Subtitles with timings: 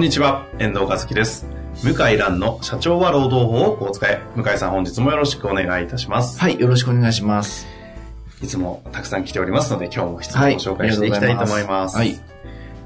[0.00, 1.44] んにちは、遠藤和樹です。
[1.84, 4.22] 向井蘭の社長は労働法をこう使え。
[4.34, 6.40] 向井さん本日もよろしくお願いいたします。
[6.40, 7.66] はい、よろしくお願いします。
[8.42, 11.98] いつもたくさん来ておりますので、今日も質問を紹介していきたいと思います。
[11.98, 12.18] はい。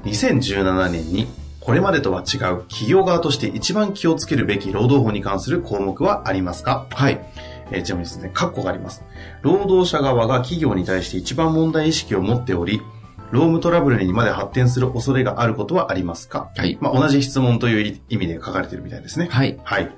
[0.03, 1.27] 2017年に、
[1.61, 6.85] これまでとは違う企業側として一番気をつけるべき労働法に関する項目はありますか？
[6.91, 7.25] はい。
[7.71, 9.05] えーちなみにですね、括弧があります。
[9.41, 12.81] 労働者側が企業に対して一番問題意識を持っており、
[13.31, 16.49] 労務トラブルにまで発展する恐れがあることはありますか？
[16.55, 16.77] はい。
[16.79, 19.27] まあ、同じ質問という意味で書かれているみたいですね。
[19.29, 19.59] はい。
[19.63, 19.89] はい。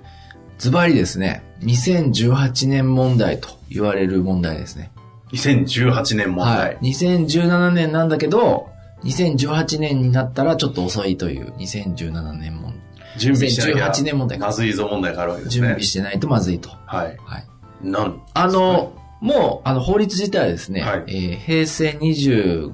[0.57, 4.91] ズバリですね、2018年問題と言われる問題ですね。
[5.33, 6.57] 2018年問題。
[6.57, 6.77] はい。
[6.81, 8.67] 2017年なんだけど、
[9.03, 12.81] 2018年になったらちょっと遅いという2017年問題。
[13.17, 15.69] 準備しなきゃ2018年問題かまずいぞ問題があるわけです準ね。
[15.69, 16.69] 備してないとまずいと。
[16.85, 17.17] はい。
[17.23, 17.47] はい。
[17.83, 22.71] なんあの、もう、あの、法律自体はですね、はいえー平成25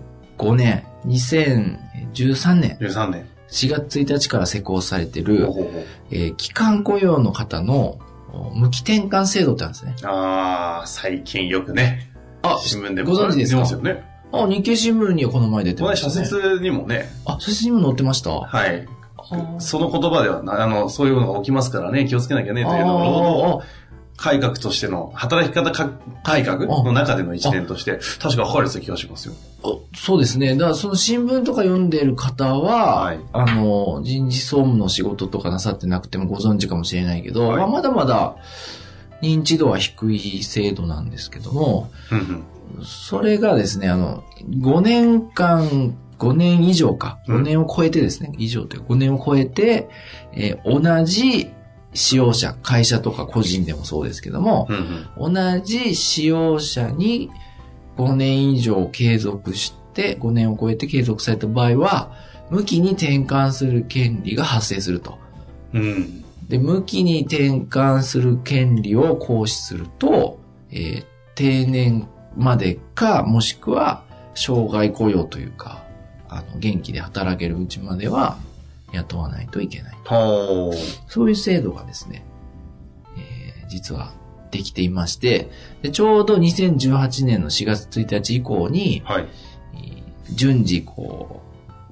[0.55, 3.27] 年、2013年13年。
[3.49, 5.47] 4月1日から施行されてる、
[6.11, 7.99] えー期間雇用の方の
[8.31, 9.95] お無期転換制度ってあるんですね。
[10.03, 12.09] ああ、最近よくね、
[12.41, 13.57] あ新聞でご存知ですか？
[13.57, 14.03] 出ますよね。
[14.31, 16.13] あ、日経新聞にはこの前出てました、ね。
[16.13, 18.31] 社説にもね、あ、写真にも載ってました？
[18.31, 18.87] はい。
[19.17, 23.63] あその言葉ではな、あの、そういうのが起きますからね、気をつけなきゃね、というのを、
[24.17, 25.89] 改革としての、働き方か
[26.23, 29.33] 改革の中での一年として、確か書かれてた気がしますよ。
[29.63, 30.55] あそうですね。
[30.55, 33.19] だからその新聞とか読んでる方は、はい。
[33.33, 37.57] あの、人事総務の仕事とかなさってなくてもご存知かもしれないけど、はい。
[37.57, 38.35] まあ、まだまだ
[39.21, 42.45] 認知度は低い制度なんですけども、うん
[42.77, 42.85] うん。
[42.85, 47.37] それがですね、あの、5年間、5年以上か、うん。
[47.37, 49.89] 5年を超えてですね、以上というか5年を超えて、
[50.33, 51.51] えー同じ
[51.93, 54.75] 使用者、会社とか個人でもそうですけども、うん
[55.17, 57.29] うん同じ使用者に
[57.97, 62.11] 5年以上継続して、5年を超えて継続された場合は、
[62.49, 65.17] 無期に転換する権利が発生すると。
[65.73, 66.23] うん。
[66.47, 70.39] で、無期に転換する権利を行使すると、
[70.71, 71.05] えー
[71.35, 74.03] 定年までか、もしくは、
[74.35, 75.83] 障害雇用というか、
[76.27, 78.37] あの、元気で働けるうちまでは、
[78.93, 79.97] 雇わないといけない。
[81.07, 82.23] そういう制度がですね、
[83.17, 84.13] えー実は
[84.51, 85.49] できていまして、
[85.81, 89.27] でちょうど2018年の4月1日以降に、はい。
[89.75, 90.03] えー
[90.35, 91.41] 順次こ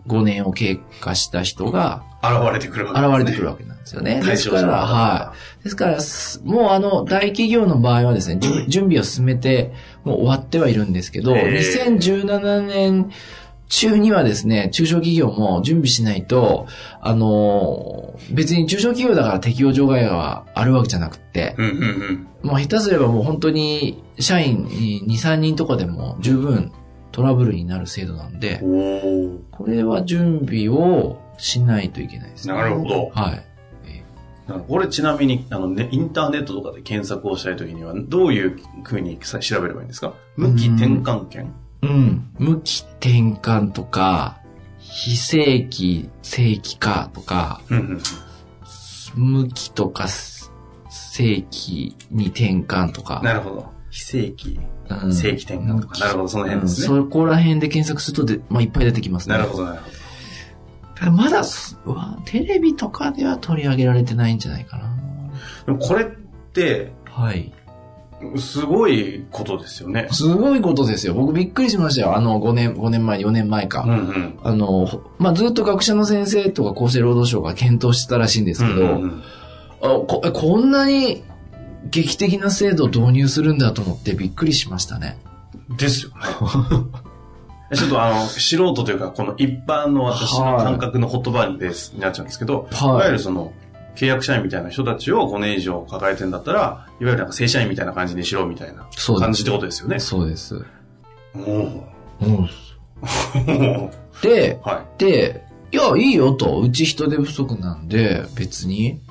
[0.06, 3.18] う、5年を経過した人が現れてくるわけね。
[3.20, 4.22] れてくるわけなんですよね。
[4.24, 5.64] 対象者のですから、はい。
[5.64, 9.74] ですから、すもうあの、大企業の場合はですね、準準備を進めて、
[10.04, 13.12] もう終わってはいるんですけど、へー2017年
[13.72, 16.68] 中にはですね、中小企業も準備しないと、
[17.00, 22.50] あのー別に中小企業だから適用除外があるわけじゃなくて、うんうんうん。
[22.50, 26.72] もう下手すればもう本当に社員2、3人とかでも十分
[27.12, 28.60] トラブルになる制度なんで。
[29.52, 32.54] これは準備をしないといけないですね。
[32.54, 33.10] なるほど。
[33.14, 33.44] はい。
[34.68, 40.14] これちなみに、あのね、インターネットとかで検索をしたいときには、どういうふうにさ調べればいいんですか？
[40.36, 41.54] 無期転換権？
[41.82, 42.28] うん。
[42.38, 44.40] 無期転換とか、
[44.80, 48.02] 非正規、正規化とか、うんうん
[49.14, 53.08] 無期とか、正規に転換とうん。
[53.08, 53.22] か。
[53.24, 53.72] なるほど。
[53.90, 54.60] 非正規、
[54.90, 56.00] うん正規転換とか。
[56.00, 56.96] なるほど、その辺ですね。
[56.96, 59.36] うんそこら辺で検索するとで、まあ、いっぱい出てきますね。
[59.36, 59.92] なるほど、なるほど。
[60.96, 64.96] ただまだす、うわテレビとかでは取り上げられてないんじゃないかな。
[65.66, 66.08] でもこれっ
[66.54, 67.52] て、はい。
[68.38, 70.08] すごいことですよね。
[70.12, 71.14] すごいことですよ。
[71.14, 72.16] 僕びっくりしましたよ。
[72.16, 73.84] あの、5年、5年前、4年前か。
[73.84, 74.40] うんうん。
[74.44, 79.24] あの、ほまあ、ずっと学者の先生とか厚生労働省が検討してたらしいんですけど、うんうんうん
[79.84, 81.24] あこえこんなに
[81.90, 85.18] 劇的な制度を導入するんだと思ってびっくりしましたね。
[85.78, 86.16] ですよね。
[87.76, 93.54] ちょっとあの、素人というか、この一般の私の感覚の言葉にです、になっちゃうんですけど、はいいわゆるその、
[93.96, 98.88] 契約社員みたいな人たちを5年以上抱えてんだったら、いわゆるなんか正社員みたいな感じにしろみたいな
[99.20, 100.00] 感じってことですよね。
[100.00, 100.56] そうです。
[101.34, 101.88] も
[102.22, 102.50] うん、う、
[104.22, 106.60] で、はで、いや、いいよと。
[106.60, 109.02] うち人手不足なんで、別に、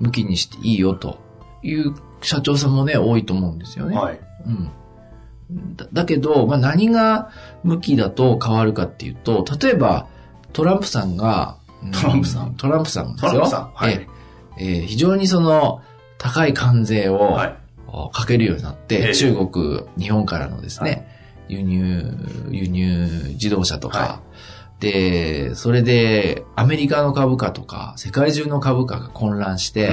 [0.00, 1.18] 向きにしていいよと
[1.62, 3.90] いう社長さんもね、多いと思うんですよい。
[3.90, 3.96] ね。
[3.96, 4.20] はい。
[4.46, 4.70] うん。
[5.76, 7.30] だだけど、まあ、何が
[7.64, 10.06] 向きだと変わるかっていうと、例えば、
[10.52, 11.58] トランプさんが、
[11.92, 13.30] トランプさんトランプさんですよ。
[13.30, 14.06] トランプさんはい
[14.60, 15.82] えええー非常にその、
[16.18, 17.56] 高い関税を、はい。
[18.12, 19.14] かけるようになって、ええ。
[19.14, 21.04] 中国、日本からのですね、はい。
[21.48, 22.14] 輸入、
[22.50, 24.20] 輸入自動車とか、は
[24.80, 29.88] で、それで、アメリカの株価とか、世界中の株価が混乱して、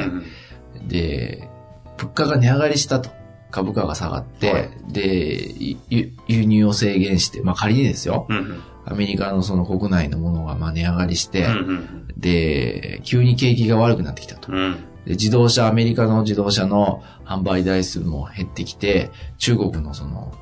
[0.75, 0.87] うん。
[0.87, 1.49] で、
[1.97, 3.09] 物価が値上がりしたと。
[3.51, 14.51] 株価が下がって、はいで、ゆ輸入を制限して、まあ仮にですよ、うんうんアメリカのその国内のものがまあ値上がりして、うんで、急に景気が悪くなってきたと。
[14.51, 20.33] うん自動車、アメリカの自動車の販売台数も減ってきて、中国のその、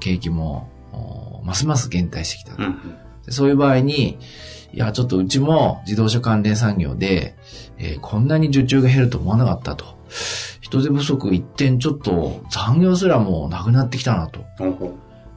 [0.00, 2.62] 景気も、おますます減退してきたと。
[2.62, 2.78] うん
[3.26, 4.18] でそういう場合に、
[4.72, 7.36] いや、ちょっとうちも自動車関連産業で、
[7.76, 9.97] えーこんなに受注が減ると思わなかったと。
[10.60, 14.44] 人手不足一点ちょっと残業すらもなくなってきたなと。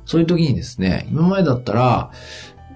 [0.06, 2.12] そういう時にですね、今までだったら、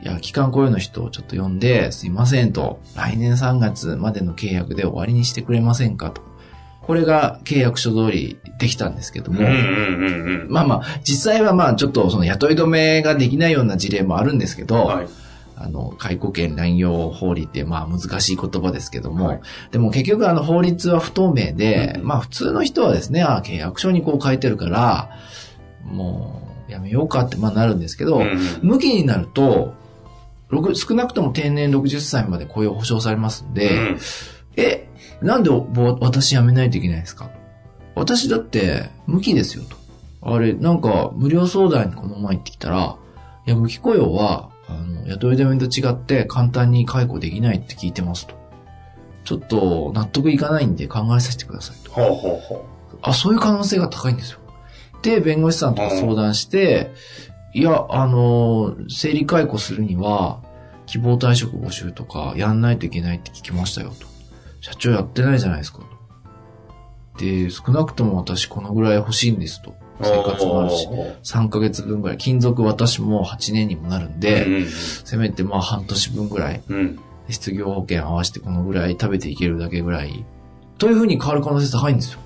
[0.02, 6.22] いや、期間雇用の人をちょっと呼んで、すいませんと、来年3月までの契約で終わりにしてくれませんかと。
[6.82, 15.08] これが契約書通りできたんですけども、ううんうんうんうんまあまあ、実際はまあちょっとその雇い止めができないような事例もあるんですけど、はい。
[15.58, 19.42] あの、解雇権乱用法理ってまあ難しい言葉ですけども、はい。
[19.72, 25.12] でも結局あの法律は不透明で、うんまあ普通の人はですね、あ契約書にこう書いてるから、
[25.84, 28.38] もうやめようかってまあなるんですけど、うんうん。
[28.62, 29.74] 向きになると、
[30.50, 34.00] ろく少なくとも定年60歳まで雇用保障されますんで、うん。
[34.58, 34.88] え、
[35.22, 37.30] なんでぼ私辞めないといけないんですか？
[37.96, 39.78] 私だって無期ですよと。
[40.22, 42.98] あれ、なんか無料相談にこの前行ってきたら、
[43.48, 48.36] いや、無期雇用は、あの、雇い止めと違って簡単に解雇できないって聞いてますと。
[49.24, 51.92] ちょっと納得いかないんで考えさせてくださいと。
[51.92, 52.66] ほうほうほ
[53.02, 54.40] あ、そういう可能性が高いんですよ。
[55.02, 56.92] で、弁護士さんとか相談して、
[57.54, 60.42] いや、あの、生理解雇するには、
[60.86, 64.08] 希望退職募集とかやんないといけないって聞きましたよと。
[64.62, 67.20] 社長やってないじゃないですかと。
[67.20, 69.76] で、少なくとも私このぐらい欲しいんですと。
[70.00, 70.06] う。
[70.06, 70.88] 生活もあるし。
[70.88, 72.18] ほう3ヶ月分ぐらい。
[72.18, 76.62] 勤続私も8年にもなるんで、うんせめてまあ半年分ぐらい。
[76.68, 77.00] うんうん。
[77.30, 80.26] 失業保険合わせてこのぐらい食べていけるだけぐらい。
[80.78, 82.20] というふうに変わる可能性高いんですよ。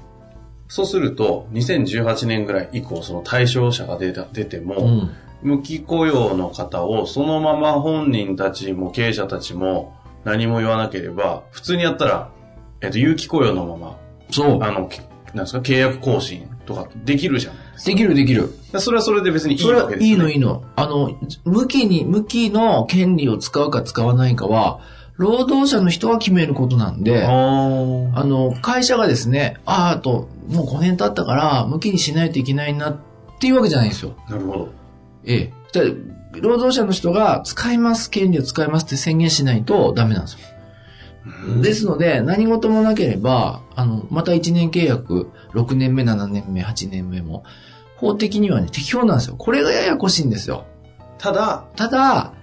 [0.68, 5.10] そうすると、2018年ぐらい以降、その対象者が出た出ても、うん。
[5.42, 9.96] 無期雇用の方をそのまま本人たちも経営者たちも
[10.26, 12.32] 何も言わなければ、普通にやったら、
[12.82, 13.98] えっと、有期雇用のまま、
[14.32, 14.60] そう。
[14.62, 15.02] あの、け
[15.34, 17.92] なんですか、契約更新とかできるじゃないですか。
[17.92, 18.54] できるできる。
[18.78, 20.12] それはそれで別にいいわけですよ、ね。
[20.12, 20.64] いいのいいの。
[20.76, 24.80] あの、無期に、無期の権利を使うか使わないかは、
[25.18, 32.98] 労働者の人が決めることなんで、あの、会社がですね、ああ、あと、もう5年経ったから、無期にしないといけないなっ
[33.40, 34.16] ていうわけじゃないんですよ。
[34.30, 34.70] なるほど。
[35.26, 35.54] ええ。
[35.72, 35.86] じゃあ
[36.40, 40.40] 労働者の人が使います、権利を使いますって宣言しないとダメなんですよ。
[41.62, 47.44] ですので、何事もなければ、あの、また1年契約、6年目、7年目、8年目も、
[47.98, 49.36] 法的にはね、適用なんですよ。
[49.36, 50.66] これがややこしいんですよ。
[51.18, 52.34] ただ、ただ、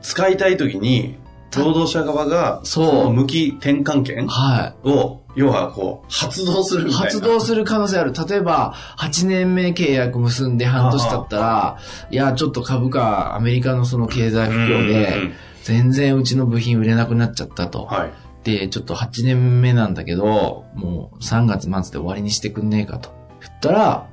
[0.00, 1.16] 使いたいときに、
[1.56, 6.84] 労働者側が、そうの無期転換権はを、要はこう、発動するい。
[6.86, 7.06] みたいな。
[7.06, 8.12] 発動する可能性ある。
[8.28, 11.78] 例えば、8年目契約結んで半年経ったら、
[12.10, 17.84] いや、ちょっと株価、アメリカのその経済不況でうん、全然うちの部品売れなくなっちゃったと。
[17.84, 18.12] はい。
[18.44, 23.10] で、ちょっと8年目なんだけど、もう3月末で終わりにしてくんねえかと。
[23.40, 24.08] 言ったら、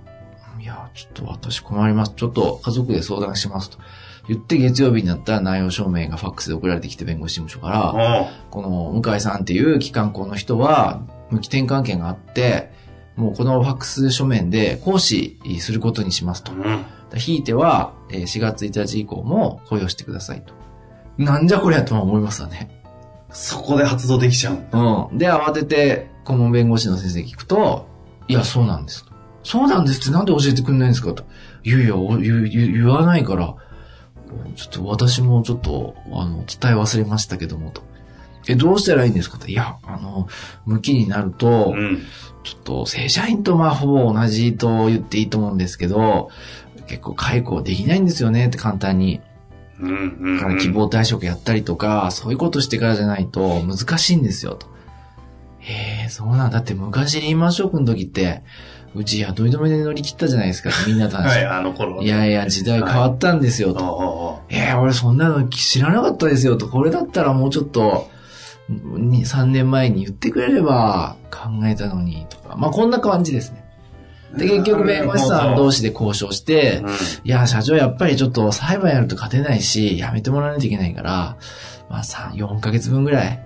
[0.60, 2.14] いや、ちょっと私困ります。
[2.16, 3.78] ちょっと家族で相談しますと。
[4.28, 12.72] 言って月曜日になったら内容証明がファックスで送られてきて弁護士事務所から、あこの向井さんっていう機関校の人は、無期転換権があって、
[13.16, 16.56] もうこのファックス書面で講師することにしますとあ。。
[17.12, 17.20] うん。
[17.20, 20.54] ひいては、えー4月1日以降も雇用してくださいと。
[21.18, 22.79] なんじゃこりゃとは思いますわね。
[23.32, 24.56] そこで発動できちゃう。
[25.12, 25.18] うん。
[25.18, 27.88] で、慌てて、顧問弁護士の先生聞くと、
[28.28, 29.12] いや、そうなんですと。
[29.44, 31.24] そうなんですってなんで教えてくんないんですかと。
[31.64, 33.56] いやいや、お言言わないから、
[34.56, 37.82] ちょっと私もちょっと、あの、伝え忘れましたけどもと。
[38.48, 39.48] え、どうしたらいいんですかと。
[39.48, 40.28] いや、あの、
[40.66, 42.00] 向きになると、うん。
[42.44, 46.30] ちょっと正社員とまあほぼ同じと言っていいと思うんですけど、
[46.88, 49.22] 結構解雇できないんですよねって簡単に。
[49.82, 54.68] だから希望退職やったりとか、そういうことしてからじゃないと難しいんですよ、と。
[55.60, 56.58] へえ、そうなんだ。
[56.58, 58.44] だって昔リーマンショックの時って、
[58.96, 61.36] うち雇い止めで乗り切ったじゃないですか、みんなと話。
[61.38, 62.04] はい、あの頃は。
[62.04, 64.42] いやいや、時代変わったんですよ、と。
[64.42, 66.68] あえー、俺そんなの知らなかったですよ、と。
[66.68, 68.10] これだったらもうちょっと、
[68.70, 72.56] に3年前に言ってくれれば考えたのに、とか。
[72.56, 73.64] まあ、こんな感じですね。
[74.38, 76.90] で、結局弁護士さん同士で交渉して、うん
[77.24, 81.38] いや、社長やっぱりちょっと裁判やると勝てないし、やめてもらわないといけないから、
[81.90, 83.46] まあ3、4ヶ月分ぐらい、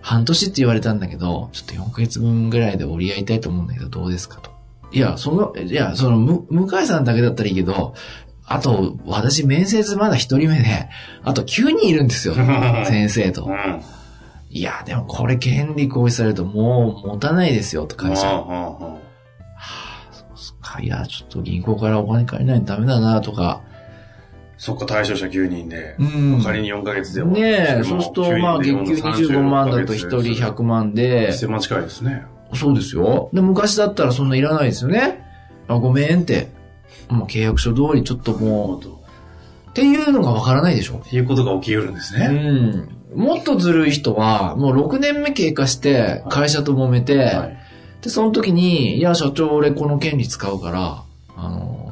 [0.00, 4.50] 半年って言われたんだけど、ちょっと4ヶ月分ぐらいで折り合いたいと思うんだけど、どうですかと。
[4.90, 7.94] いや、その、いや、その、む、向井さんだけだったらいいけど、
[8.44, 10.88] あと、私面接まだ一人目で、
[11.22, 12.34] あと9人いるんですよ、
[12.84, 13.44] 先生と。
[13.44, 13.82] うん。
[14.50, 18.44] いや、でもこれ権利行使されるともう持たないですよ、と会社。
[20.72, 20.80] か。
[20.82, 23.62] いや、ちょっと銀行からお金借りないとダメだな、とか。
[24.58, 25.96] そっか、対象者9人で。
[25.98, 27.40] うん仮に4ヶ月でね
[27.80, 32.24] え、そうすると、まあ、月給25万だと1人100万で、1000万近いですね。
[32.54, 33.30] そうですよ。
[33.32, 35.24] で、昔だったらそんないらないですよね。
[35.68, 36.48] あ、ごめんって。
[37.08, 38.88] もう契約書通りちょっともう、っ
[39.70, 41.02] っていうのがわからないでしょ。
[41.08, 42.26] ていうことが起きうるんですうね。
[42.26, 42.88] ん。
[43.14, 47.61] もっとずるい人は、もう6年目経過して、会社と揉めて、はい。
[48.02, 51.04] で、その時に、いや、社長、俺この権利使うから、
[51.36, 51.82] あのー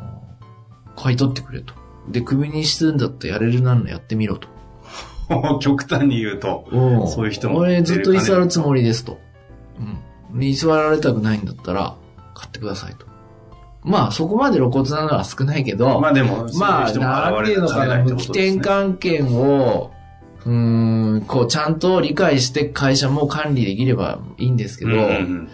[1.00, 1.72] 買い取ってくれと。
[2.08, 4.48] で、クビにするんだったらやれるならやってみろと。
[5.60, 9.18] 極端に言うと、うんそういう人も俺ずっと居座るつもりですと。
[10.32, 10.38] うん。
[10.40, 11.94] で居座られたくないんだったら、
[12.34, 13.06] 買ってくださいと。
[13.82, 19.92] まあ、そこまで露骨なのは少ないけど、まあでも、まあ、なんていうのかな、無期ことですね転換権を、
[20.44, 25.48] うーん、こう、ちゃんと理解して会社も管理できればいいんですけど、うんうん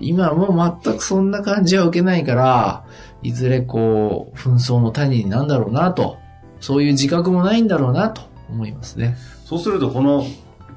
[0.00, 2.84] 今もう全くそんな感じは受けないから、
[3.22, 6.18] いずれこう、紛争の種になんだろうなと、
[6.60, 9.16] そういう自覚もないんだろうなと思いますね。
[9.44, 10.24] そうすると、この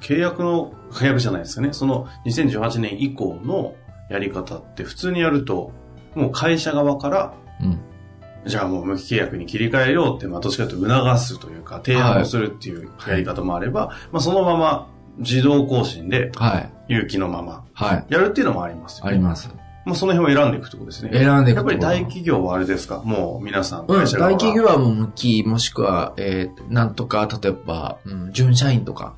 [0.02, 1.74] 契約の、契約じゃないですかね。
[1.74, 3.76] その2018年以降の
[4.10, 5.72] やり方って普通にやると、
[6.16, 7.80] もう会社側から、うん。
[8.46, 14.90] じゃあもう無期契約に切り替えようって、まあどっちかというと促すというか、提案をするっていうやり方もあれば、まあそのまま
[15.20, 16.73] 自動更新で、はい。
[16.88, 18.06] 有期のままはい。
[18.10, 19.50] やるっていうのもありますよ、あります。
[19.86, 21.12] まあその辺を選んでいくってことですね。
[21.12, 23.02] 選んでいくやっぱり大企業はあれですか？
[23.04, 29.16] もう皆さん、うん、大企業はもう無期、もしくは、えー、なんとか、例えば、うん、準社員とか、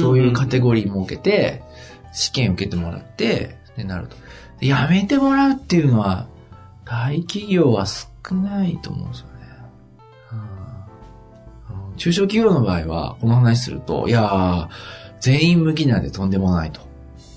[0.00, 1.62] そういうカテゴリー設けて、
[2.12, 4.16] 試験受けてもらって、ってなると。
[4.58, 6.26] でやめてもらうっていうのは、
[6.84, 9.32] 大企業は少ないと思うんですよね。
[10.32, 14.68] うん中小企業の場合は、この話すると、いやー、
[15.20, 16.87] 全員無期なんでとんでもないと。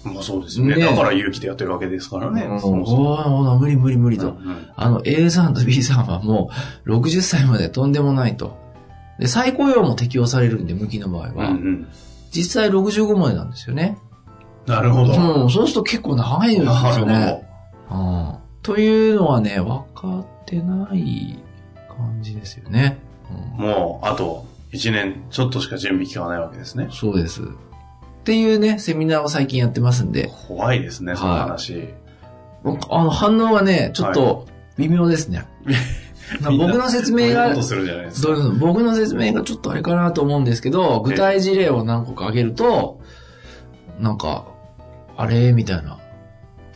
[0.03, 0.75] まあそうですよね。
[0.75, 2.43] ねだから勇気でやってるわけですからね。
[2.43, 4.31] うんそもそもおー無理無理無理と。
[4.31, 6.49] うんうんあの A さんと B さんはも
[6.85, 8.57] う60歳までとんでもないと。
[9.19, 11.27] で、再雇用も適用されるんで、無期の場合は。
[11.27, 11.87] うんうん
[12.31, 13.97] 実際65までなんですよね。
[14.65, 15.43] なるほど。
[15.43, 17.47] うん、そうすると結構長いんですなるほよね。
[17.91, 18.35] うん。
[18.63, 21.43] というのはね、分かってない
[21.89, 22.97] 感じですよね。
[23.29, 23.63] うんど。
[23.63, 26.87] もう、あと1年ちょっとしか準備期間はないわけですね。
[26.91, 27.41] そうです。
[28.21, 31.89] っていうね、セミナーを最近やってますんで、怖いですね、その話。
[32.63, 34.47] 僕あの、反応はね、ちょっと
[34.77, 35.45] 微妙ですね。
[36.49, 37.53] みんな僕の説明が
[38.59, 43.01] 僕の説明がちょっとあれかなと思うんですけど、具体事例を何個か挙げると、
[43.99, 44.45] なんか、
[45.17, 45.51] あれ？
[45.51, 45.99] みたいな。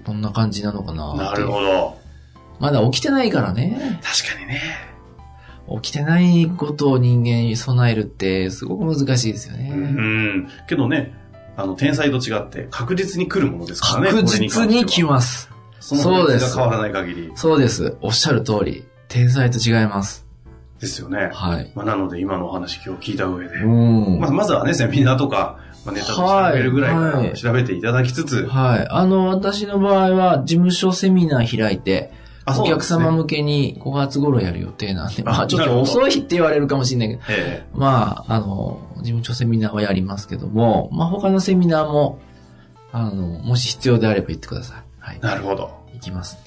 [0.03, 1.15] どんな感じなのかな？
[1.15, 1.97] なるほど。
[2.59, 3.99] まだ起きてないからね。
[4.03, 4.61] 確かにね。
[5.81, 9.71] 起きてないことを人間に備えるってすごく難しいですよね。
[9.73, 10.49] うん。
[10.67, 11.13] けどね、
[11.57, 14.09] あの、天才と違って確実に来るものですからね。
[14.09, 15.05] 確実に来す。
[15.05, 15.49] ます。
[15.79, 17.31] そうですが変わらない限り。
[17.35, 17.97] そうです。
[18.01, 18.85] おっしゃる通り。
[19.07, 20.25] 天才と違います。
[20.79, 21.29] ですよね。
[21.31, 21.71] はい。
[21.75, 23.55] まあ、なので今のお話今日聞いた上で。
[23.57, 24.19] うん。
[24.19, 28.87] まあ、まずはね、セミナーとか、まあ、ネタと調べるぐらいかはいら調べていただきつつ、はい。
[28.89, 33.23] あの、私の場合は、事務所セミナー開いて、あお客様も。
[33.23, 42.19] 向けに5月頃やる予定なんで、あまあちょっと遅いって言われるかもしれないけど、えまあ、あの、事務所セミナーはやりますけども、まあ他のセミナーも、
[42.91, 44.83] あの、もし必要であれば言ってください。
[44.99, 45.25] はいえ。
[45.25, 45.71] なるほど。
[45.93, 46.37] 行きます。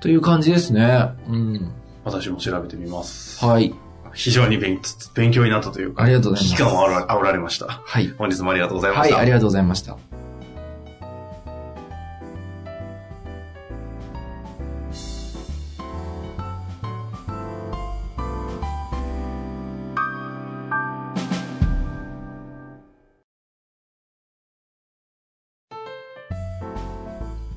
[0.00, 1.10] という感じですね。
[1.28, 1.72] うん。
[2.04, 3.44] 私も調べてみます。
[3.44, 3.74] はい。
[4.14, 4.80] 非常に勉
[5.14, 7.66] 勉強になったというか、ありがとうございます危機感を煽られました。
[7.66, 8.08] はい。
[8.16, 9.20] 本日もありがとうございまはい、した。
[9.20, 9.98] ありがとうございました。